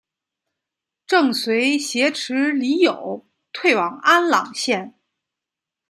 [1.05, 4.95] 郑绥挟持黎槱退往安朗县。